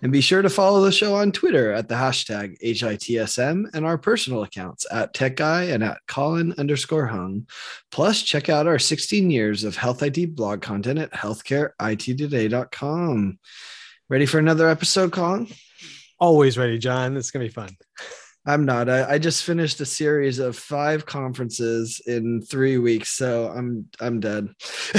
[0.00, 3.98] And be sure to follow the show on Twitter at the hashtag HITSM and our
[3.98, 7.48] personal accounts at Tech Guy and at Colin underscore Hung.
[7.90, 13.38] Plus, check out our 16 years of health IT blog content at healthcareittoday.com.
[14.08, 15.48] Ready for another episode, Colin?
[16.20, 17.16] Always ready, John.
[17.16, 17.76] It's going to be fun.
[18.46, 18.88] I'm not.
[18.88, 24.20] I, I, just finished a series of five conferences in three weeks, so I'm I'm
[24.20, 24.48] dead.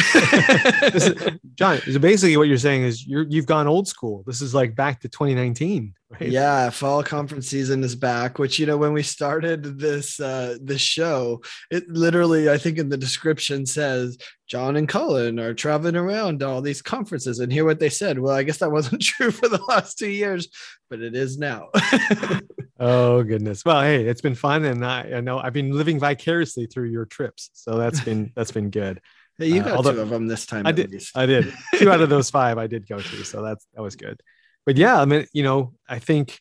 [0.94, 1.16] is,
[1.56, 4.24] John, so basically what you're saying is you're you've gone old school.
[4.28, 5.94] This is like back to 2019.
[6.12, 6.30] Right?
[6.30, 8.38] Yeah, fall conference season is back.
[8.38, 12.90] Which you know, when we started this uh, this show, it literally, I think, in
[12.90, 14.18] the description says
[14.48, 18.20] John and Colin are traveling around all these conferences, and hear what they said.
[18.20, 20.50] Well, I guess that wasn't true for the last two years,
[20.90, 21.70] but it is now.
[22.80, 23.64] oh goodness!
[23.66, 27.06] Well, hey, it's been fun, and I, I know I've been living vicariously through your
[27.06, 29.02] trips, so that's been that's been good.
[29.38, 30.66] Hey, you uh, got uh, two of them this time.
[30.68, 30.92] I did.
[30.92, 31.18] Least.
[31.18, 31.54] I did.
[31.76, 34.22] Two out of those five I did go to, so that's that was good
[34.70, 36.40] but yeah, I mean, you know, I think,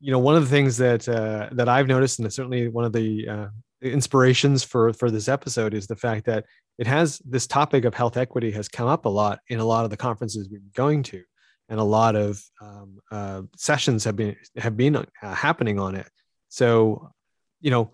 [0.00, 2.94] you know, one of the things that uh, that I've noticed, and certainly one of
[2.94, 3.46] the uh,
[3.82, 6.46] inspirations for for this episode, is the fact that
[6.78, 9.84] it has this topic of health equity has come up a lot in a lot
[9.84, 11.22] of the conferences we've been going to,
[11.70, 16.10] and a lot of um, uh, sessions have been have been uh, happening on it.
[16.48, 17.12] So,
[17.60, 17.92] you know,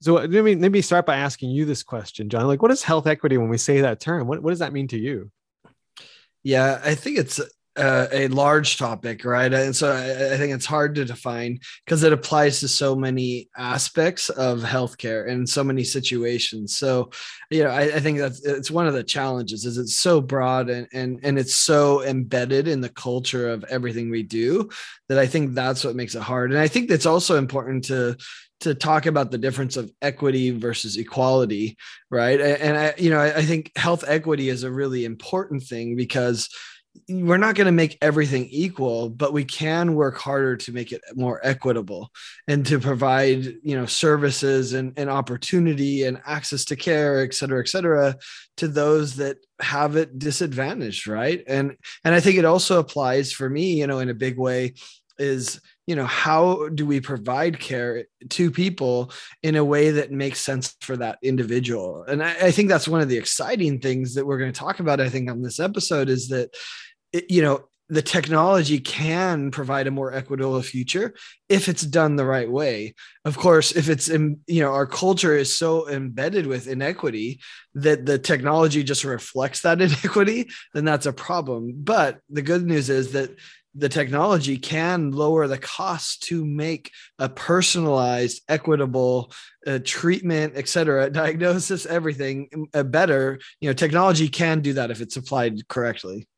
[0.00, 2.46] so let me let me start by asking you this question, John.
[2.46, 4.28] Like, what is health equity when we say that term?
[4.28, 5.30] What what does that mean to you?
[6.44, 7.40] Yeah, I think it's
[7.78, 9.52] uh, a large topic, right?
[9.52, 13.48] And so I, I think it's hard to define because it applies to so many
[13.56, 16.76] aspects of healthcare and so many situations.
[16.76, 17.10] So,
[17.50, 20.68] you know, I, I think that's it's one of the challenges is it's so broad
[20.68, 24.68] and and and it's so embedded in the culture of everything we do
[25.08, 26.50] that I think that's what makes it hard.
[26.50, 28.16] And I think it's also important to
[28.60, 31.76] to talk about the difference of equity versus equality
[32.10, 36.48] right and i you know I, think health equity is a really important thing because
[37.08, 41.00] we're not going to make everything equal but we can work harder to make it
[41.14, 42.10] more equitable
[42.46, 47.60] and to provide you know services and, and opportunity and access to care et cetera
[47.60, 48.16] et cetera
[48.56, 51.42] to those that have it disadvantaged right?
[51.46, 54.74] And and i think it also applies for me you know in a big way
[55.18, 59.10] is you know how do we provide care to people
[59.42, 62.04] in a way that makes sense for that individual?
[62.06, 64.80] And I, I, think that's one of the exciting things that we're going to talk
[64.80, 66.50] about i think on this episode is that
[67.12, 71.14] you know the technology can provide a more equitable future
[71.48, 72.94] if it's done the right way.
[73.24, 77.40] Of course if it's in you know our culture is so embedded with inequity
[77.74, 81.74] that the technology just reflects that inequity then that's a problem.
[81.78, 83.30] But the good news is that
[83.74, 89.32] the technology can lower the cost to make a personalized equitable
[89.66, 93.38] uh, treatment et cetera diagnosis everything uh, better.
[93.62, 96.28] You know technology can do that if it's applied correctly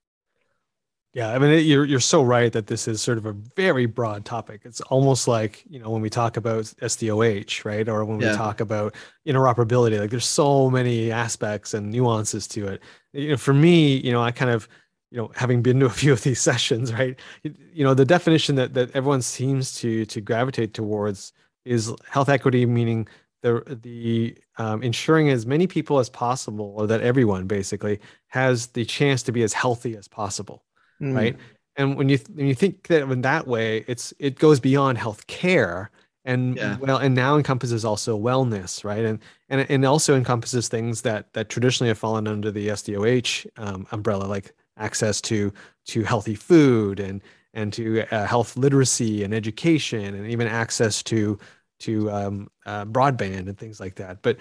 [1.12, 4.25] yeah, I mean, you're you're so right that this is sort of a very broad
[4.25, 4.60] topic.
[4.65, 8.31] It's almost like you know when we talk about SDOH, right, or when yeah.
[8.31, 8.94] we talk about
[9.26, 9.98] interoperability.
[9.98, 12.82] Like, there's so many aspects and nuances to it.
[13.12, 14.69] You know, for me, you know, I kind of,
[15.10, 18.54] you know, having been to a few of these sessions, right, you know, the definition
[18.56, 21.32] that that everyone seems to to gravitate towards
[21.65, 23.09] is health equity, meaning
[23.42, 27.98] the the um, ensuring as many people as possible, or that everyone basically
[28.28, 30.62] has the chance to be as healthy as possible
[31.00, 31.15] mm.
[31.15, 31.37] right?
[31.77, 35.27] And when you when you think that in that way, it's it goes beyond health
[35.27, 35.91] care
[36.25, 36.77] and yeah.
[36.78, 39.19] well and now encompasses also wellness right and
[39.49, 44.25] and and also encompasses things that that traditionally have fallen under the SDOH um, umbrella
[44.25, 45.53] like access to
[45.86, 47.22] to healthy food and
[47.54, 51.39] and to uh, health literacy and education and even access to
[51.78, 54.36] to um, uh, broadband and things like that but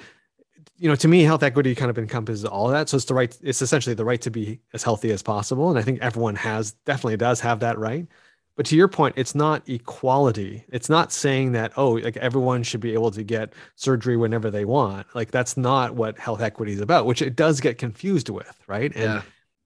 [0.77, 2.89] you know, to me, health equity kind of encompasses all of that.
[2.89, 5.69] So it's the right, it's essentially the right to be as healthy as possible.
[5.69, 8.07] And I think everyone has definitely does have that right.
[8.55, 10.65] But to your point, it's not equality.
[10.69, 14.65] It's not saying that, oh, like everyone should be able to get surgery whenever they
[14.65, 15.07] want.
[15.15, 18.91] Like that's not what health equity is about, which it does get confused with, right?
[18.95, 19.21] And yeah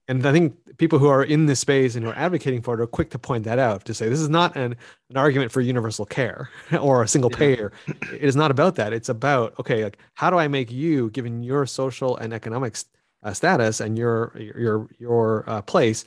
[0.08, 2.80] and I think people who are in this space and who are advocating for it
[2.80, 4.76] are quick to point that out to say this is not an,
[5.10, 7.72] an argument for universal care or a single payer.
[7.86, 8.92] It is not about that.
[8.92, 12.76] It's about okay, like how do I make you, given your social and economic
[13.22, 16.04] uh, status and your your your uh, place,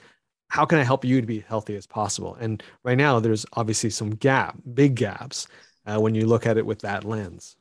[0.50, 2.36] how can I help you to be healthy as possible?
[2.40, 5.48] And right now, there's obviously some gap, big gaps,
[5.88, 7.56] uh, when you look at it with that lens.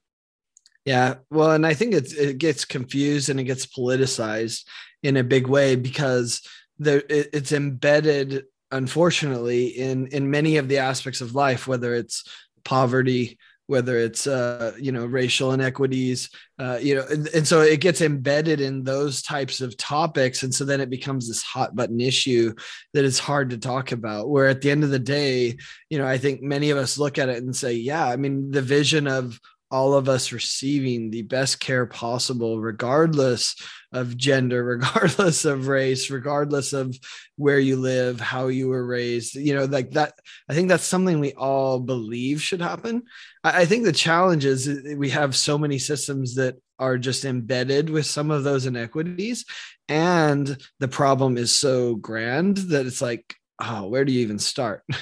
[0.85, 4.65] Yeah, well, and I think it's it gets confused and it gets politicized
[5.07, 6.43] in a big way because
[6.79, 12.25] there it, it's embedded, unfortunately, in in many of the aspects of life, whether it's
[12.65, 17.81] poverty, whether it's uh, you know racial inequities uh, you know and, and, so it
[17.81, 20.43] gets embedded in those types of topics.
[20.43, 22.55] And so then it becomes this hot button issue
[22.95, 25.57] that is hard to talk about where at the end of the day
[25.91, 28.51] you know i think many of us look at it and say yeah i mean
[28.51, 29.39] the vision of
[29.71, 33.57] all of us receiving the best care possible, regardless
[33.93, 36.97] of gender, regardless of race, regardless of
[37.37, 39.35] where you live, how you were raised.
[39.35, 40.15] You know, like that.
[40.49, 43.03] I think that's something we all believe should happen.
[43.43, 47.25] I, think the challenge is uh, uh, we have so many systems that are just
[47.25, 49.45] embedded with some of those inequities.
[49.89, 54.83] And the problem is so grand that it's like, oh, where do you even start?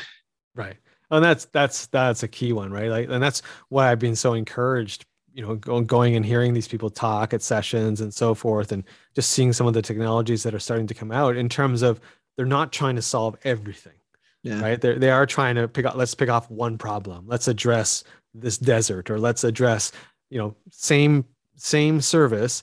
[0.56, 0.76] Right
[1.14, 2.90] and that's that's that's a key one right?
[2.90, 6.90] Like and that's why i've been so encouraged you know going and hearing these people
[6.90, 8.84] talk at sessions and so forth and
[9.14, 12.00] just seeing some of the technologies that are starting to come out in terms of
[12.36, 13.94] they're not trying to solve everything
[14.44, 14.60] yeah.
[14.60, 14.80] right?
[14.80, 17.24] They're, they are trying to pick up let's pick off one problem.
[17.26, 19.90] Let's address this desert or let's address
[20.30, 21.24] you know same
[21.56, 22.62] same service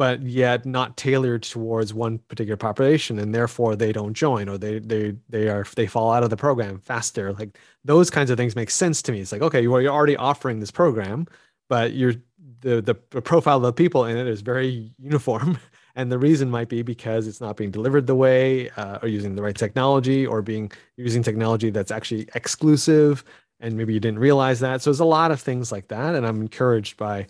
[0.00, 4.78] but yet not tailored towards one particular population and therefore they don't join or they
[4.78, 7.34] they they are they fall out of the program faster.
[7.34, 9.20] Like those kinds of things make sense to me.
[9.20, 11.26] It's like okay well you're already offering this program
[11.68, 12.14] but you're
[12.60, 15.58] the the profile of the people in it is very uniform
[15.96, 19.34] and the reason might be because it's not being delivered the way uh, or using
[19.34, 23.22] the right technology or being using technology that's actually exclusive
[23.62, 24.80] and maybe you didn't realize that.
[24.80, 27.26] So there's a lot of things like that and i'm encouraged by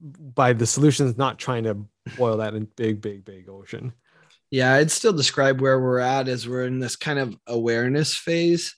[0.00, 1.84] by the solutions not trying to
[2.16, 3.92] boil that in big big big ocean.
[4.50, 8.74] Yeah i'd still describe where we're at as we're in this kind of awareness phase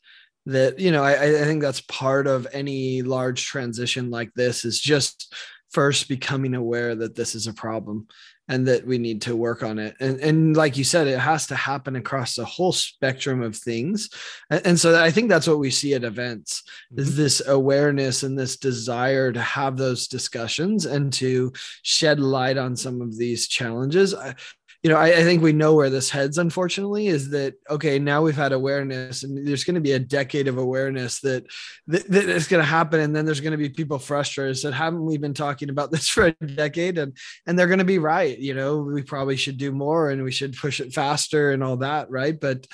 [0.47, 4.81] that you know I, I think that's part of any large transition like this is
[4.81, 5.35] just
[5.71, 8.09] first becoming aware that this is a problem
[8.51, 9.95] and that we need to work on it.
[10.01, 14.11] And, and like you said, it has to happen across the whole spectrum of things.
[14.51, 17.01] And, and so I think that's what we see at events mm-hmm.
[17.01, 21.53] is this awareness and this desire to have those discussions and to
[21.83, 24.17] shed light on some of these challenges.
[24.17, 24.35] I,
[24.83, 28.23] you know, I, I, think we know where this heads, unfortunately, is that okay, now
[28.23, 31.45] we've had awareness and there's going to be a decade of awareness that,
[31.89, 33.01] that, that is going to happen.
[33.01, 36.09] And then there's going to be people frustrated that haven't we been talking about this
[36.09, 36.97] for a decade?
[36.97, 37.15] And
[37.47, 38.39] and they're going to be right.
[38.39, 41.77] You know, we probably should do more and we should push it faster and all
[41.79, 42.39] that, right?
[42.39, 42.67] But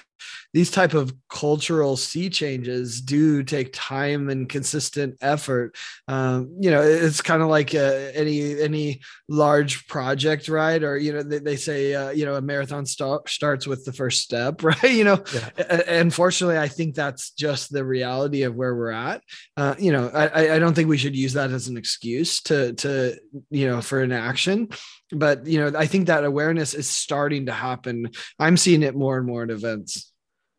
[0.53, 5.77] these type of cultural sea changes do take time and consistent effort.
[6.09, 10.83] Um, you know it's kind of like uh, any any large project right?
[10.83, 13.93] Or you know they, they say uh, you know a marathon start, starts with the
[13.93, 14.83] first step right?
[14.85, 15.83] You know yeah.
[15.89, 19.23] unfortunately i think that's just the reality of where we're at.
[19.57, 22.73] Uh, you know I, I don't think we should use that as an excuse to
[22.75, 23.19] to
[23.51, 24.69] you know for an action
[25.13, 29.17] but you know i think that awareness is starting to happen i'm seeing it more
[29.17, 30.13] and more in events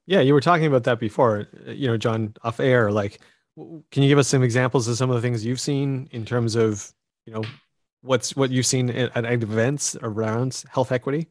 [0.07, 2.91] yeah, you were talking about that before, you know, John, off air.
[2.91, 3.19] Like,
[3.91, 6.55] can you give us some examples of some of the things you've seen in terms
[6.55, 6.91] of,
[7.25, 7.43] you know,
[8.01, 11.27] what's what you've seen at, at events around health equity?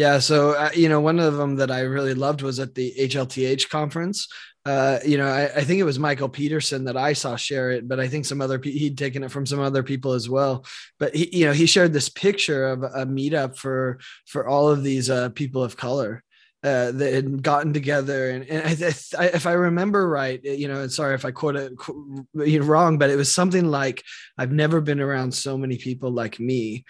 [0.00, 2.94] Yeah, so uh, you know, one of them that I really loved was at the
[2.98, 4.28] HLTH conference.
[4.64, 7.86] Uh, you know, I, I, think it was Michael Peterson that I saw share it,
[7.86, 10.64] but I think some other pe- he'd taken it from some other people as well.
[10.98, 14.82] But he, you know, he shared this picture of a meetup for for all of
[14.82, 16.24] these uh, people of color,
[16.62, 20.80] uh, that had gotten together and, and I, I, if I remember right, you know,
[20.82, 24.02] and sorry if I quote it wrong, but it was something like
[24.38, 26.84] I've never been around so many people like me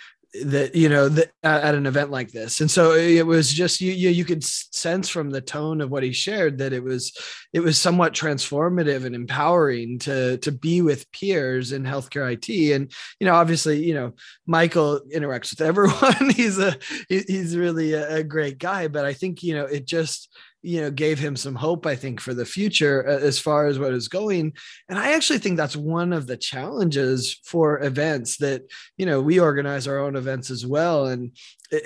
[0.44, 2.60] that you know that at an event like this.
[2.60, 6.02] And so it was just you, you you could sense from the tone of what
[6.02, 7.12] he shared that it was
[7.52, 12.92] it was somewhat transformative and empowering to to be with peers in healthcare IT and
[13.18, 14.12] you know obviously you know
[14.46, 16.30] Michael interacts with everyone.
[16.30, 16.76] He's a
[17.08, 18.88] he's really a, great guy.
[18.88, 20.28] But I think you know it just
[20.62, 23.78] you know gave him some hope i think for the future uh, as far as
[23.78, 24.52] what is going.
[24.88, 28.62] And i actually think that's one of the challenges for events that
[28.96, 31.06] you know we organize our own events as well.
[31.06, 31.32] And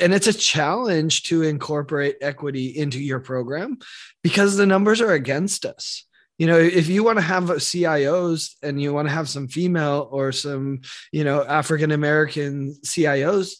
[0.00, 3.78] and it's a challenge to incorporate equity into your program
[4.22, 6.04] because the numbers are against us.
[6.38, 10.08] You know if you want to have cios and you want to have some female
[10.10, 10.80] or some
[11.12, 13.54] you know african american cios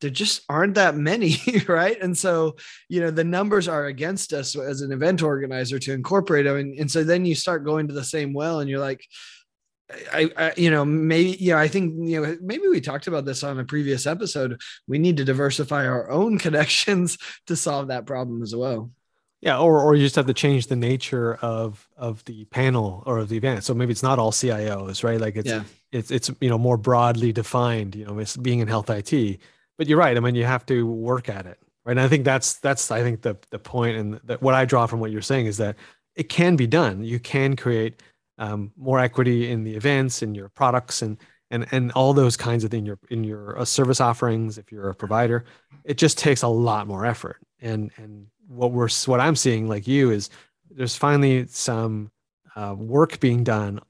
[0.00, 1.36] there just aren't that many,
[1.68, 2.00] right?
[2.00, 2.56] And so,
[2.88, 6.56] you know, the numbers are against us as an event organizer to incorporate them.
[6.56, 9.04] And, and so then you start going to the same well and you're like,
[10.12, 13.44] I, I, you know, maybe, yeah, I think, you know, maybe we talked about this
[13.44, 14.60] on a previous episode.
[14.88, 18.90] We need to diversify our own connections to solve that problem as well.
[19.42, 23.18] Yeah, or or you just have to change the nature of of the panel or
[23.18, 23.64] of the event.
[23.64, 25.20] So maybe it's not all CIOs, right?
[25.20, 25.62] Like it's yeah.
[25.92, 27.94] it's it's you know more broadly defined.
[27.94, 29.38] You know, it's being in health IT.
[29.78, 30.16] But you're right.
[30.16, 31.92] I mean, you have to work at it, right?
[31.92, 34.86] And I think that's that's I think the the point and that what I draw
[34.86, 35.76] from what you're saying is that
[36.14, 37.04] it can be done.
[37.04, 38.02] You can create
[38.38, 41.18] um, more equity in the events, in your products, and
[41.50, 44.58] and and all those kinds of things in your in your uh, service offerings.
[44.58, 45.44] If you're a provider,
[45.84, 47.38] it just takes a lot more effort.
[47.60, 50.30] And and what we're what I'm seeing, like you, is
[50.70, 52.10] there's finally some
[52.54, 53.80] uh, work being done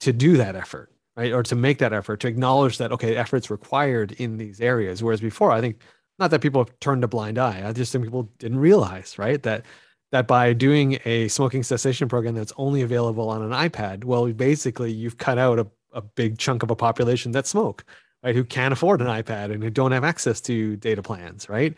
[0.00, 0.89] to do that effort,
[1.20, 1.32] right?
[1.32, 5.02] Or to make that effort, to acknowledge that okay, effort's required in these areas.
[5.02, 5.82] Whereas before, I think
[6.18, 7.62] not that people have turned a blind eye.
[7.66, 9.66] I just think people didn't realize, right, that
[10.12, 14.90] that by doing a smoking cessation program that's only available on an iPad, well, basically
[14.90, 17.84] you've cut out a, a big chunk of a population that smoke,
[18.24, 18.34] right?
[18.34, 21.74] Who can't afford an iPad and who don't have access to data plans, right?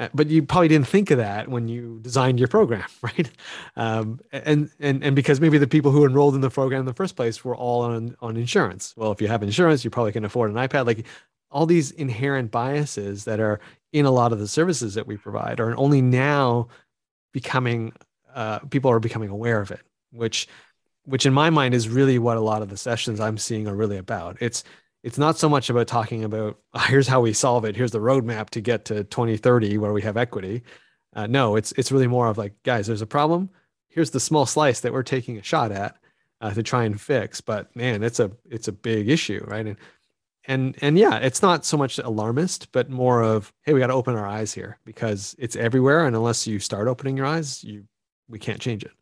[0.00, 3.30] Uh, but you probably didn't think of that when you designed your program, right?
[3.76, 6.94] Um, and and and because maybe the people who enrolled in the program in the
[6.94, 8.94] first place were all on on insurance.
[8.96, 10.86] Well, if you have insurance, you probably can afford an iPad.
[10.86, 11.06] Like
[11.50, 13.60] all these inherent biases that are
[13.92, 16.68] in a lot of the services that we provide are only now
[17.32, 17.92] becoming
[18.34, 19.80] uh, people are becoming aware of it,
[20.12, 20.48] which
[21.04, 23.76] which in my mind is really what a lot of the sessions I'm seeing are
[23.76, 24.38] really about.
[24.40, 24.64] It's
[25.02, 28.50] it's not so much about talking about here's how we solve it, here's the roadmap
[28.50, 30.62] to get to 2030 where we have equity.
[31.14, 33.50] Uh, no, it's it's really more of like, guys, there's a problem.
[33.88, 35.96] Here's the small slice that we're taking a shot at
[36.40, 37.40] uh, to try and fix.
[37.40, 39.66] But man, it's a it's a big issue, right?
[39.66, 39.76] And
[40.44, 43.92] and and yeah it's not so much alarmist but more of hey we got to
[43.92, 47.84] open our eyes here because it's everywhere and unless you start opening your eyes you
[48.28, 48.92] we can't change it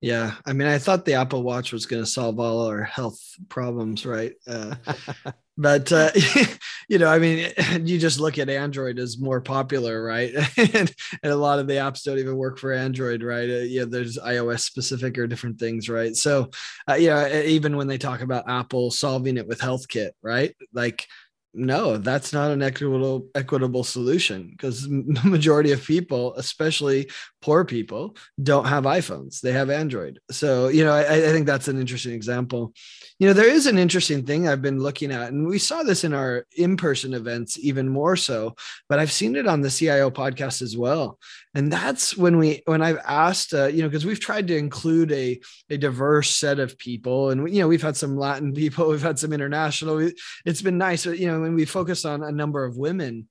[0.00, 3.20] yeah i mean i thought the apple watch was going to solve all our health
[3.48, 4.32] problems right?
[4.46, 4.74] Uh,
[5.58, 6.10] but uh,
[6.88, 7.52] you know i mean
[7.84, 10.32] you just look at android as more popular right?
[10.56, 13.48] And, and, a lot of the apps don't even work for android right?
[13.48, 16.16] Uh, yeah there's ios specific or different things right?
[16.16, 16.50] So
[16.88, 20.54] uh, yeah even when they talk about apple solving it with healthkit right?
[20.72, 21.06] Like
[21.52, 27.08] no that's not an equitable equitable solution because the majority of people especially
[27.42, 29.40] poor people don't have iphones.
[29.40, 30.20] They have android.
[30.30, 32.72] So you know I, I, think that's an interesting example.
[33.18, 36.04] You know there is an interesting thing i've been looking at and we saw this
[36.04, 38.54] in our in-person events even more so
[38.88, 41.18] but i've seen it on the cio podcast as well.
[41.54, 45.10] And that's when we when i've asked uh, you know because we've tried to include
[45.12, 49.02] a a diverse set of people and you know we've had some latin people we've
[49.02, 50.10] had some international
[50.44, 53.28] it's been nice you know when we focus on a number of women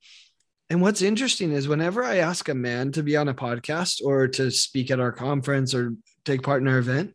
[0.68, 4.28] and what's interesting is whenever i ask a man to be on a podcast or
[4.28, 7.14] to speak at our conference or take part in our event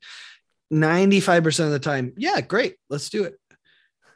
[0.74, 3.40] 95% of the time yeah great let's do it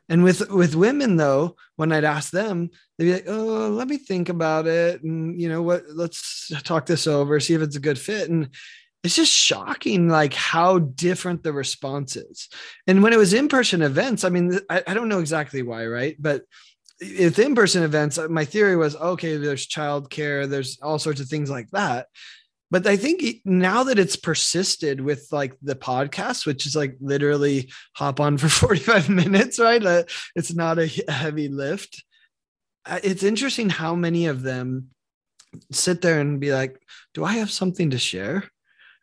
[0.10, 3.98] and with with women though, when I'd ask them, they'd be like, "Oh, let me
[3.98, 5.84] think about it, and you know what?
[5.88, 8.50] Let's talk this over, see if it's a good fit." And
[9.03, 12.50] it's just shocking, like how different the response is.
[12.86, 15.86] And when it was in person events, I mean, I, I don't know exactly why,
[15.88, 16.15] right?
[16.20, 16.44] But
[17.00, 19.38] if in person events, my theory was okay.
[19.38, 22.08] There's childcare, there's all sorts of things like that
[22.72, 27.72] but I think now that it's persisted with like the podcast, which is like literally
[27.96, 29.84] hop on for 45 minutes, right?
[29.84, 30.03] Uh,
[30.36, 32.03] it's not a heavy lift.
[32.86, 34.89] Uh, it's interesting how many of them
[35.72, 36.79] sit there and be like,
[37.13, 38.50] Do I have something to share?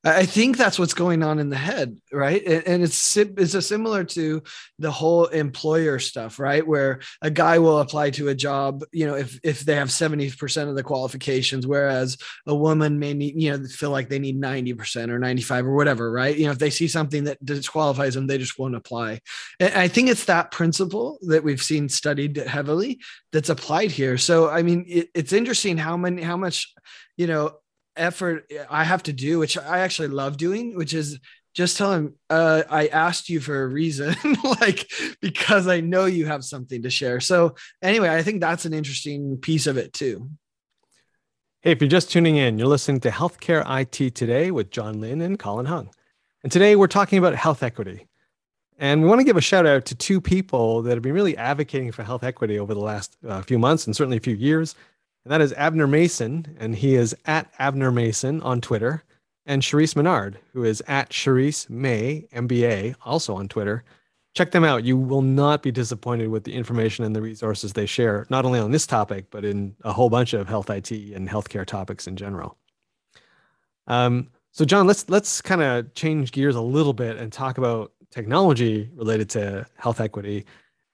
[0.06, 2.40] I think that's what's going on in the head, right?
[2.44, 4.40] And it's it's a similar to
[4.78, 6.64] the whole employer stuff, right?
[6.64, 10.30] Where a guy will apply to a job, you know, if if they have seventy
[10.30, 14.38] percent of the qualifications, whereas a woman may need, you know, feel like they need
[14.38, 16.36] ninety percent or ninety five or whatever, right?
[16.36, 19.20] You know, if they see something that disqualifies them, they just won't apply.
[19.58, 23.00] And I think it's that principle that we've seen studied heavily
[23.32, 24.18] that's applied here.
[24.18, 26.72] So I mean, it, it's interesting how many how much
[27.16, 27.56] you know
[27.96, 31.18] effort I have to do, which I actually love doing, which is
[31.54, 34.14] just tell him uh, I asked you for a reason,
[34.60, 34.90] like
[35.22, 37.18] because I know you have something to share.
[37.20, 40.30] So anyway, I think that's an interesting piece of it too.
[41.62, 45.22] Hey, if you're just tuning in, you're listening to Healthcare IT Today with John Lynn
[45.22, 45.90] and Colin Hung.
[46.42, 48.06] And today we're talking about health equity.
[48.78, 51.36] And we want to give a shout out to two people that have been really
[51.36, 54.74] advocating for health equity over the last uh, few months and certainly a few years
[55.26, 59.02] and that is Abner Mason, and he is at Abner Mason on Twitter,
[59.44, 63.82] and Cherise Menard, who is at Cherise May MBA, also on Twitter.
[64.34, 64.84] Check them out.
[64.84, 68.60] You will not be disappointed with the information and the resources they share, not only
[68.60, 72.14] on this topic, but in a whole bunch of health IT and healthcare topics in
[72.14, 72.56] general.
[73.88, 77.90] Um, so, John, let's let's kind of change gears a little bit and talk about
[78.12, 80.46] technology related to health equity.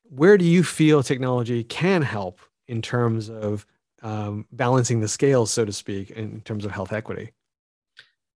[0.05, 3.67] Where do you feel technology can help in terms of
[4.02, 7.32] um, balancing the scales, so to speak, in terms of health equity?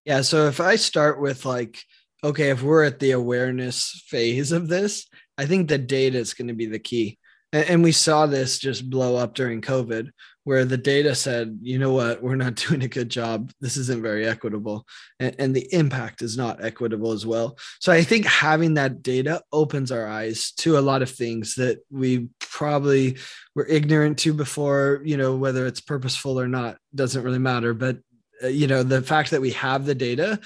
[0.05, 0.23] Yeah.
[0.23, 1.83] So if I start with like,
[2.23, 5.07] okay, if we're at the awareness phase of this,
[5.37, 7.19] I think the data is going to be the key.
[7.53, 10.11] And, we saw this just blow up during COVID,
[10.47, 13.51] where the data said, you know what, we're not doing a good job.
[13.61, 14.87] This isn't very equitable.
[15.19, 17.59] And, and, the impact is not equitable as well.
[17.81, 21.81] So I think having that data opens our eyes to a lot of things that
[21.91, 23.19] we probably
[23.57, 27.75] were ignorant to before, you know, whether it's purposeful or not, doesn't really matter.
[27.75, 27.99] But,
[28.45, 30.39] uh, you know, the fact that we have the data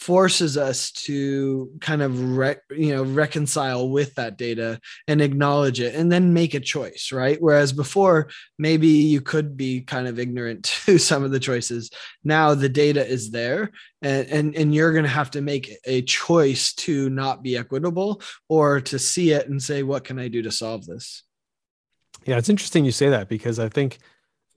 [0.00, 2.16] forces us to kind of
[2.70, 7.36] you know reconcile with that data and acknowledge it and then make a choice right?
[7.38, 11.90] Whereas before maybe you could be kind of ignorant to some of the choices.
[12.24, 16.00] Now the data is there and and, and you're going to have to make a
[16.00, 20.40] choice to not be equitable or to see it and say what can i do
[20.40, 21.24] to solve this?
[22.24, 23.98] Yeah it's interesting you say that because i think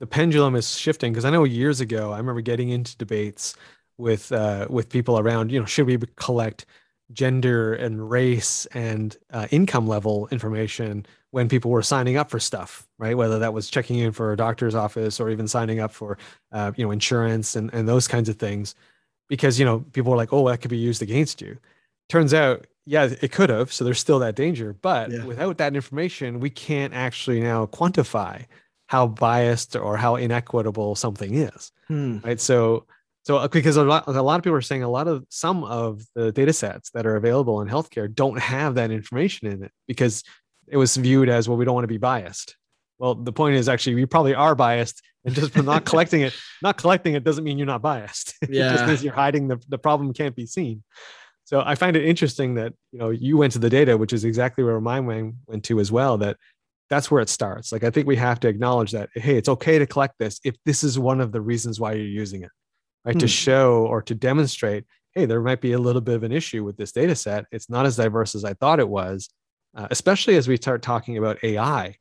[0.00, 3.54] the pendulum is shifting because i know years ago i remember getting into debates
[3.98, 6.66] with uh, with people around you know should we collect
[7.12, 12.86] gender and race and uh, income level information when people were signing up for stuff
[12.98, 13.16] right?
[13.16, 16.16] Whether that was checking in for a doctor's office or even signing up for
[16.52, 18.74] uh, you know insurance and, and those kinds of things.
[19.28, 21.58] Because you know people were like oh that could be used against you.
[22.08, 24.72] Turns out yeah it could have so there's still that danger.
[24.72, 25.24] But yeah.
[25.24, 28.46] without that information we can't actually now quantify
[28.86, 32.18] how biased or how inequitable something is hmm.
[32.22, 32.40] right?
[32.40, 32.84] So
[33.24, 35.64] so uh, because a lot, a lot of people are saying a lot of some
[35.64, 39.72] of the data sets that are available in healthcare don't have that information in it
[39.88, 40.22] because
[40.68, 42.56] it was viewed as well we don't want to be biased.
[42.98, 46.34] Well the point is actually we probably are biased and just for not collecting it
[46.62, 48.34] not collecting it doesn't mean you're not biased.
[48.48, 48.72] Yeah.
[48.72, 50.84] just means you're hiding the, the problem can't be seen.
[51.44, 54.24] So i find it interesting that you know you went to the data which is
[54.24, 56.36] exactly where my mind went to as well that
[56.90, 57.72] that's where it starts.
[57.72, 60.56] Like i think we have to acknowledge that hey it's okay to collect this if
[60.66, 62.50] this is one of the reasons why you're using it
[63.04, 63.14] right?
[63.14, 63.20] Hmm.
[63.20, 64.84] To show or to demonstrate,
[65.14, 67.46] hey, there might be a little bit of an issue with this data set.
[67.52, 69.28] It's not as diverse as I thought it was,
[69.76, 71.96] uh, especially as we start talking about AI.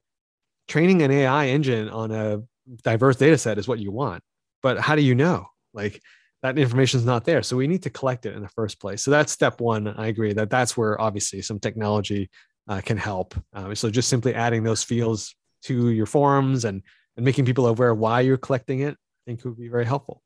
[0.67, 2.41] Training an AI engine on a
[2.83, 4.23] diverse data set is what you want.
[4.61, 5.47] But how do you know?
[5.73, 6.01] Like
[6.41, 7.43] that information is not there.
[7.43, 9.03] So we need to collect it in the first place.
[9.03, 9.87] So that's step one.
[9.87, 12.29] I agree that that's where obviously some technology
[12.67, 13.35] uh, can help.
[13.53, 16.81] Um, so just simply adding those fields to your forms and,
[17.17, 20.22] and making people aware why you're collecting it, I think would be very helpful.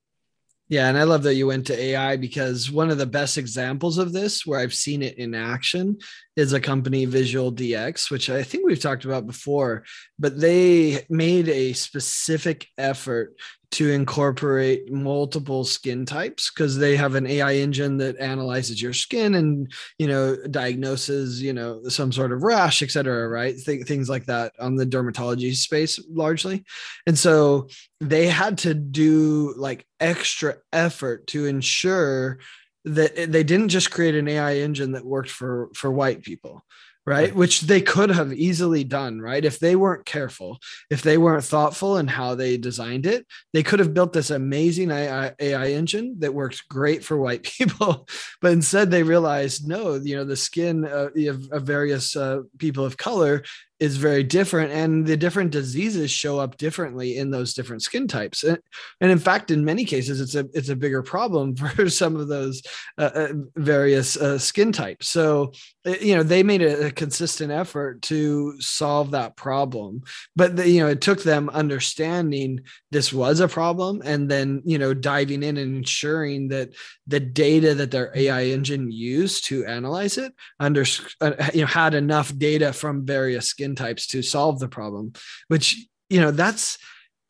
[0.69, 3.97] Yeah, and I love that you went to AI because one of the best examples
[3.97, 5.99] of this, where I've seen it in action,
[6.35, 9.85] is a company, VisualDx, which I think we've talked about before.
[10.19, 13.33] But they made a specific effort
[13.71, 19.35] to incorporate multiple skin types because they have an AI engine that analyzes your skin
[19.35, 23.55] and you know diagnoses you know some sort of rash, et cetera, right?
[23.57, 26.63] Th- things like that on the dermatology space largely,
[27.05, 27.67] and so
[27.99, 32.39] they had to do like extra effort to ensure
[32.85, 36.63] that eh, they didn't just create an AI engine that worked for for white people
[37.07, 37.33] right?
[37.33, 39.43] Which they could have easily done, right?
[39.43, 43.79] If they weren't careful, if they weren't thoughtful in how they designed it, they could
[43.79, 48.09] have built this amazing AI, AI engine that works great for white people.
[48.41, 51.13] but instead, they realized no, you know, the skin of,
[51.49, 53.43] of various uh, people of color
[53.79, 58.43] is very different and the different diseases show up differently in those different skin types.
[58.43, 58.59] And,
[59.01, 62.27] and in fact in many cases it's a it's a bigger problem for some of
[62.27, 62.61] those
[62.97, 65.07] uh, uh, various uh, skin types.
[65.07, 65.53] So
[65.85, 70.01] uh, you know they made a, a, consistent effort to solve that problem
[70.35, 72.59] but the, you know it took them understanding
[72.91, 76.69] this was a problem and then you know diving in and ensuring that
[77.05, 80.83] the data that their ai engine used to analyze it under
[81.21, 85.11] uh, you know had enough data from various skin types to solve the problem
[85.47, 86.77] which you know that's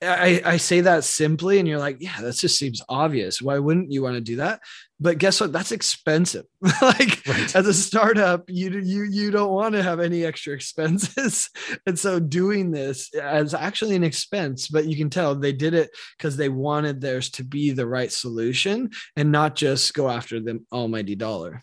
[0.01, 3.41] I, I say that simply and you're like yeah that just seems obvious.
[3.41, 4.61] Why wouldn't you want to do that?
[4.99, 5.51] But guess what?
[5.51, 6.45] That's expensive.
[6.81, 7.55] Like right.
[7.55, 11.49] as a startup you you you don't want to have any extra expenses.
[11.87, 15.89] And so doing this is actually an expense but you can tell they did it
[16.17, 20.59] because they wanted theirs to be the right solution and not just go after the
[20.71, 21.61] almighty dollar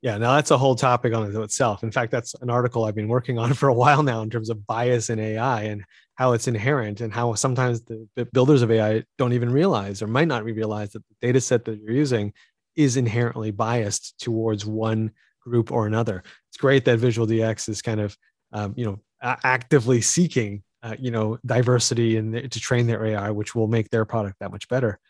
[0.00, 1.82] yeah, now that's a whole topic on itself.
[1.82, 4.50] In fact, that's an article I've been working on for a while now in terms
[4.50, 5.84] of bias in AI and
[6.14, 10.28] how it's inherent and how sometimes the, builders of AI don't even realize or might
[10.28, 12.32] not realize that the data set that you're using
[12.76, 16.22] is inherently biased towards one group or another.
[16.50, 18.16] It's great that VisualDx is kind of,
[18.52, 23.54] um, you know, actively seeking, uh, you know, diversity and to train their AI, which
[23.54, 25.00] will make their product that much better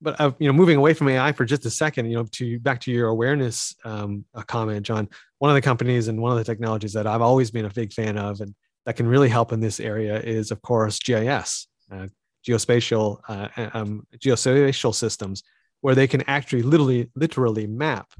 [0.00, 2.58] but uh, you know, moving away from AI for just a second, you know, to
[2.60, 5.08] back to your awareness um, comment, John.
[5.38, 7.92] One of the companies and one of the technologies that I've always been a big
[7.92, 8.54] fan of, and
[8.84, 12.06] that can really help in this area, is of course GIS, uh,
[12.46, 15.42] geospatial, uh, um, geospatial systems.
[15.80, 18.12] where they can actually literally literally map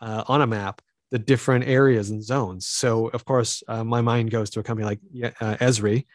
[0.00, 2.66] uh, on a map the different areas and zones.
[2.66, 5.00] So of course, uh, my mind goes to a company like
[5.40, 6.06] uh, Esri,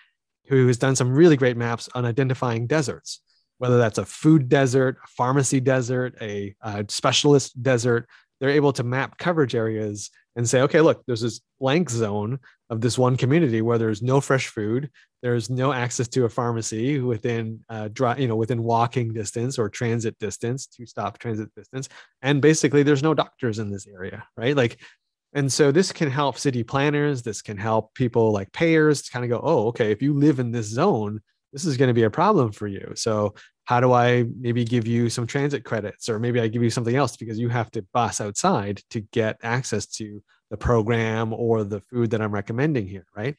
[0.48, 3.22] who has done some really great maps on identifying deserts,
[3.58, 8.08] whether that's a food desert, a pharmacy desert, a, a specialist desert.
[8.40, 12.40] They're able to map coverage areas and say, okay, look, there's this blank zone
[12.70, 14.92] of this one community where there's no fresh food,
[15.24, 19.70] there's no access to a pharmacy within, uh, dry, you know, within walking distance or
[19.70, 21.90] transit distance, two stop transit distance,
[22.22, 24.56] and basically there's no doctors in this area, right?
[24.56, 24.78] Like,
[25.34, 27.22] and so this can help city planners.
[27.22, 30.40] This can help people like payers to kind of go, oh, okay, if you live
[30.40, 31.22] in this zone,
[31.58, 32.94] this is going to be a problem for you.
[32.94, 33.34] So
[33.66, 36.96] how do I maybe give you some transit credits or maybe I give you something
[36.96, 41.82] else because you have to bus outside to get access to the program or the
[41.82, 43.36] food that I'm recommending here, right?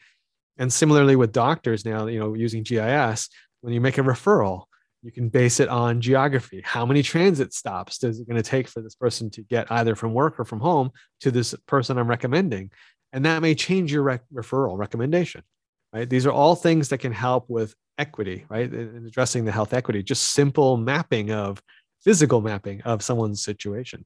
[0.57, 3.29] And similarly with doctors now, you know, using GIS,
[3.61, 4.65] when you make a referral,
[5.05, 6.61] you can base it on geography.
[6.65, 9.95] How many transit stops is it going to take for this person to get either
[9.95, 12.73] from work or from home to this person I'm recommending?
[13.13, 15.45] And that may change your rec- referral recommendation,
[15.93, 16.11] right?
[16.11, 18.73] These are all things that can help with equity, right?
[18.73, 21.63] In addressing the health equity, just simple mapping of
[22.03, 24.05] physical mapping of someone's situation.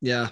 [0.00, 0.30] Yeah.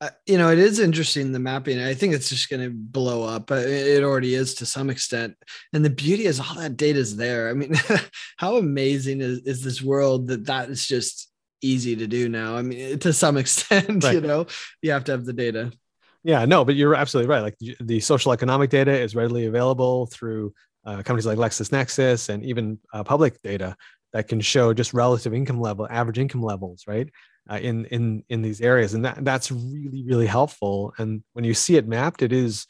[0.00, 1.80] Uh, you know, it is interesting the mapping.
[1.80, 3.50] I think it's just going to blow up.
[3.50, 5.34] It already is to some extent.
[5.72, 7.48] And the beauty is all that data is there.
[7.48, 7.74] I mean,
[8.36, 11.30] how amazing is, is this world that that is just
[11.62, 12.56] easy to do now?
[12.56, 14.14] I mean, to some extent, right.
[14.14, 14.46] you know,
[14.82, 15.72] you have to have the data.
[16.24, 17.40] Yeah, no, but you're absolutely right.
[17.40, 20.52] Like the social economic data is readily available through
[20.86, 23.76] uh, companies like LexisNexis and even uh, public data
[24.12, 27.10] that can show just relative income level, average income levels, right?
[27.50, 30.94] Uh, in in in these areas, and that that's really really helpful.
[30.98, 32.66] And when you see it mapped, it is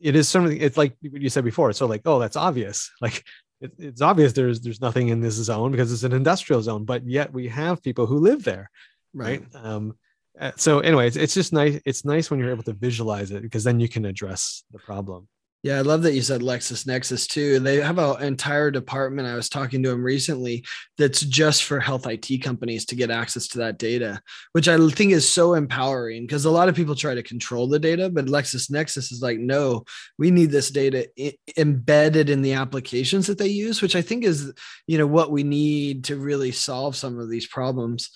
[0.00, 0.60] it is something.
[0.60, 1.70] It's like what you said before.
[1.70, 2.90] It's so like, oh, that's obvious.
[3.00, 3.24] Like
[3.60, 7.06] it, it's obvious there's there's nothing in this zone because it's an industrial zone, but
[7.06, 8.70] yet we have people who live there,
[9.12, 9.44] right?
[9.54, 9.64] right.
[9.64, 9.98] Um,
[10.40, 11.78] uh, so anyway, it's, it's just nice.
[11.84, 15.28] It's nice when you're able to visualize it because then you can address the problem.
[15.62, 17.58] Yeah, I love that you said LexisNexis too.
[17.58, 19.28] They have an entire department.
[19.28, 20.64] I was talking to them recently
[20.96, 25.12] that's just for health IT companies to get access to that data, which I think
[25.12, 29.12] is so empowering because a lot of people try to control the data, but LexisNexis
[29.12, 29.84] is like, no,
[30.18, 34.24] we need this data I- embedded in the applications that they use, which I think
[34.24, 34.50] is,
[34.86, 38.10] you know, what we need to really solve some of these problems.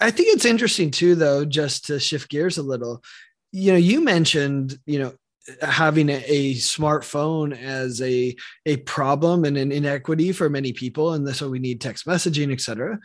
[0.00, 3.02] I think it's interesting too, though, just to shift gears a little.
[3.52, 5.12] You know, you mentioned, you know,
[5.62, 8.34] having a, a, smartphone as a
[8.66, 12.98] a problem and an inequity for many people and so we need text messaging etc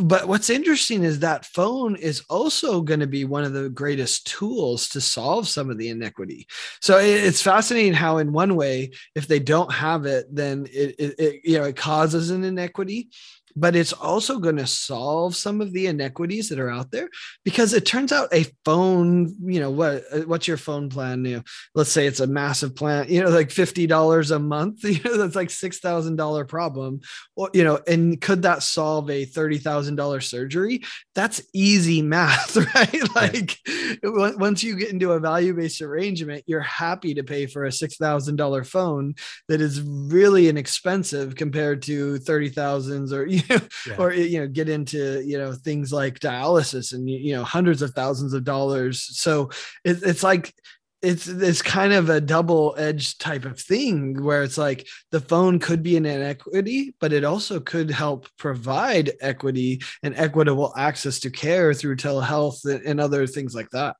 [0.00, 4.28] but what's interesting is that phone is also going to be one of the greatest
[4.28, 6.46] tools to solve some of the inequity.
[6.80, 11.14] So it's fascinating how in one way if they don't have it then it, it,
[11.18, 13.08] it you know it causes an inequity
[13.56, 17.08] but it's also going to solve some of the inequities that are out there
[17.44, 21.24] because it turns out a phone, you know, what uh, what's your phone plan?
[21.24, 21.42] You know,
[21.74, 24.84] let's say it's a massive plan, you know, like fifty dollars a month.
[24.98, 27.00] You know, that's like six thousand dollar problem.
[27.36, 30.82] Or you know, and could that solve a thirty thousand dollar surgery?
[31.14, 33.14] That's easy math, right?
[33.14, 33.58] Like
[34.02, 37.96] once you get into a value based arrangement, you're happy to pay for a six
[37.96, 39.14] thousand dollar phone
[39.48, 43.37] that is really inexpensive compared to thirty thousands or you
[43.86, 43.96] yeah.
[43.98, 47.92] or you know get into you know things like dialysis and you know hundreds of
[47.92, 49.02] thousands of dollars.
[49.18, 49.50] So
[49.84, 50.54] it, it's like
[51.00, 55.82] it's it's kind of a double-edged type of thing where it's like the phone could
[55.82, 61.72] be an inequity but it also could help provide equity and equitable access to care
[61.72, 63.94] through telehealth and other things like that.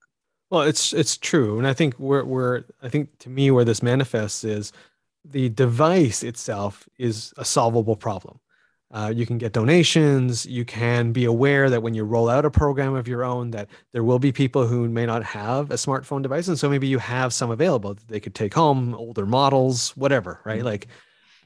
[0.50, 1.58] Well it's it's true.
[1.58, 4.72] And i think we're, we're i think to me where this manifests is
[5.24, 8.40] the device itself is a solvable problem
[8.90, 10.46] uh, you can get donations.
[10.46, 13.68] You can be aware that when you roll out a program of your own, that
[13.92, 16.98] there will be people who may not have a smartphone device, and so maybe you
[16.98, 20.58] have some available that they could take home, older models, whatever, right?
[20.58, 20.66] Mm-hmm.
[20.66, 20.88] Like,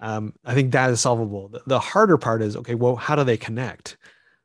[0.01, 1.49] um, I think that is solvable.
[1.49, 2.75] The, the harder part is okay.
[2.75, 3.97] Well, how do they connect?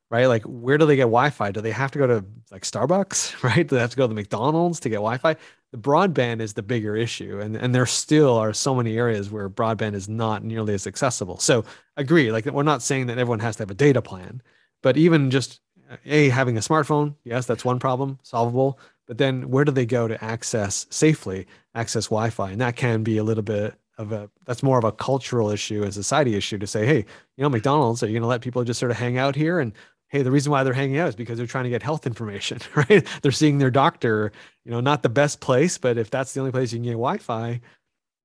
[0.10, 0.28] Right?
[0.28, 1.52] Like, where do they get Wi-Fi?
[1.52, 3.44] Do they have to go to like Starbucks?
[3.44, 3.68] Right?
[3.68, 5.36] Do they have to go to the McDonald's to get Wi-Fi?
[5.72, 9.50] the broadband is the bigger issue and, and there still are so many areas where
[9.50, 11.64] broadband is not nearly as accessible so
[11.98, 14.42] agree like we're not saying that everyone has to have a data plan
[14.82, 15.60] but even just
[15.92, 19.86] uh, a having a smartphone yes that's one problem solvable but then where do they
[19.86, 24.30] go to access safely access wi-fi and that can be a little bit of a
[24.46, 27.00] that's more of a cultural issue a society issue to say hey
[27.36, 29.60] you know mcdonald's are you going to let people just sort of hang out here
[29.60, 29.74] and
[30.10, 32.60] hey the reason why they're hanging out is because they're trying to get health information
[32.76, 34.32] right they're seeing their doctor
[34.66, 36.92] you know not the best place but if that's the only place you can get
[36.92, 37.60] wi-fi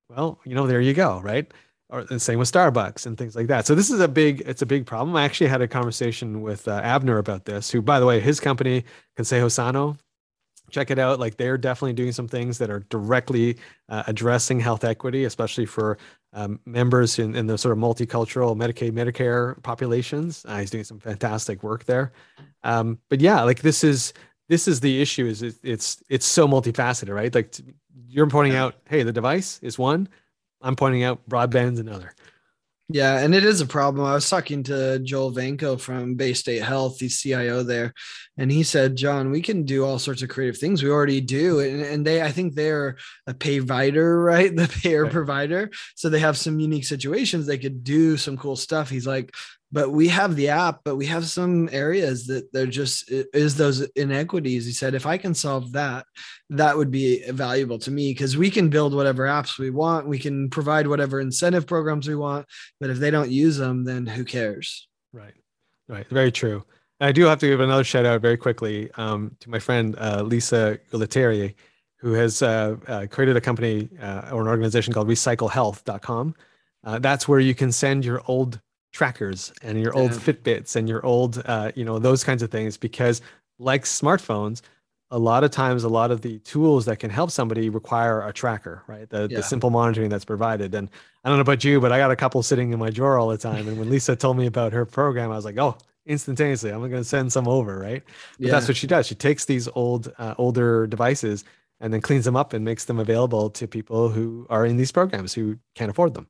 [0.09, 1.53] well you know there you go right
[1.92, 3.66] or the same with Starbucks and things like that.
[3.66, 5.14] So this is a big, it's a big problem.
[5.14, 8.40] I actually had a conversation with uh, Abner about this, who, by the way, his
[8.40, 8.85] company,
[9.18, 9.99] Consejo Sano,
[10.71, 11.21] check it out.
[11.21, 13.59] Like they're definitely doing some things that are directly
[13.90, 15.99] uh, addressing health equity, especially for
[16.33, 20.45] um, members in, in the sort of multicultural Medicaid, Medicare populations.
[20.47, 22.12] Uh, he's doing some fantastic work there.
[22.62, 24.12] Um, but yeah, like this is
[24.49, 25.27] this is the issue.
[25.27, 27.35] Is it, it's it's so multifaceted, right?
[27.35, 27.55] Like
[28.09, 30.09] you're pointing out, hey, the device is one.
[30.61, 32.14] I'm pointing out broadband's another.
[32.92, 34.07] Yeah, and it is a problem.
[34.07, 37.94] I was talking to Joel Vengco from Baystate Health, the CIO there,
[38.37, 40.83] and he said, "John, we can do all sorts of creative things.
[40.83, 44.55] We already do, and, and they, I think they're a provider, right?
[44.55, 45.12] The payer right.
[45.12, 47.46] provider, so they have some unique situations.
[47.46, 49.35] They could do some cool stuff." He's like,
[49.72, 53.80] but we have the app but we have some areas that there just is those
[53.96, 54.66] inequities.
[54.66, 56.04] He said if i can solve that
[56.50, 60.06] that would be valuable to me because we can build whatever apps we want.
[60.06, 62.46] We can provide whatever incentive programs we want
[62.80, 64.88] but if they don't use them then who cares?
[65.12, 65.35] Right.
[65.88, 66.08] Right.
[66.08, 66.64] Very true.
[67.00, 70.22] I do have to give another shout out very quickly um, to my friend uh,
[70.22, 71.54] lisa Gualtieri,
[71.96, 76.35] who has uh, uh, created a company uh, or an organization called recyclehealth.com
[76.85, 78.61] uh, that's where you can send your old
[78.92, 82.76] trackers and your old Fitbits and your old, uh, you know, those kinds of things.
[82.76, 83.20] Because
[83.59, 84.62] like smartphones,
[85.11, 88.33] a lot of times, a lot of the tools that can help somebody require a
[88.33, 89.09] tracker, right?
[89.11, 89.38] The, yeah.
[89.38, 90.74] the simple monitoring that's provided.
[90.74, 90.88] And
[91.22, 93.28] I don't know about you, but I got a couple sitting in my drawer all
[93.28, 93.68] the time.
[93.68, 95.76] And when Lisa told me about her program, I was like, oh,
[96.07, 98.02] instantaneously, I'm going to send some over, right?
[98.38, 98.52] But yeah.
[98.52, 99.07] that's what she does.
[99.07, 101.44] She takes these old, uh, older devices
[101.81, 104.92] and then cleans them up and makes them available to people who are in these
[104.92, 106.26] programs who can't afford them.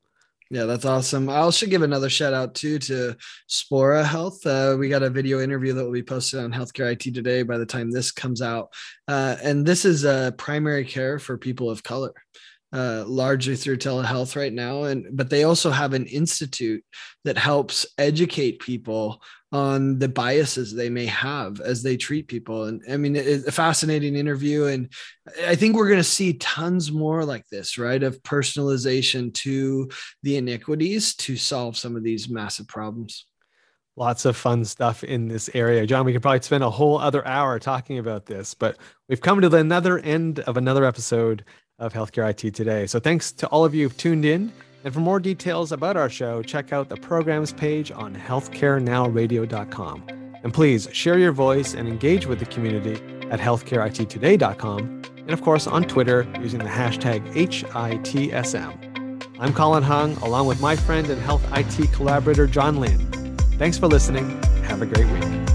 [0.52, 1.30] Yeah, that's awesome.
[1.30, 3.16] I also give another shout out too to
[3.48, 4.44] Spora Health.
[4.46, 7.56] Uh, we got a video interview that will be posted on Healthcare IT today by
[7.56, 8.68] the time this comes out.
[9.08, 12.12] Uh, and this is a uh, primary care for people of color.
[12.74, 16.82] Uh, largely through telehealth right now and but they also have an institute
[17.22, 19.20] that helps educate people
[19.52, 22.64] on the biases they may have as they treat people.
[22.64, 24.64] And I mean, it's a fascinating interview.
[24.64, 24.90] And
[25.46, 28.02] I think we're going to see tons more like this, right?
[28.02, 29.90] Of personalization to
[30.22, 33.26] the iniquities to solve some of these massive problems.
[33.94, 35.86] Lots of fun stuff in this area.
[35.86, 39.42] John, we could probably spend a whole other hour talking about this, but we've come
[39.42, 41.44] to the another end of another episode
[41.78, 42.86] of Healthcare IT today.
[42.86, 44.50] So thanks to all of you who've tuned in.
[44.84, 50.04] And for more details about our show, check out the programs page on healthcarenowradio.com.
[50.42, 52.94] And please share your voice and engage with the community
[53.30, 58.92] at healthcareittoday.com and, of course, on Twitter using the hashtag HITSM.
[59.38, 63.36] I'm Colin Hung, along with my friend and health IT collaborator, John Lynn.
[63.58, 64.42] Thanks for listening.
[64.64, 65.51] Have a great week.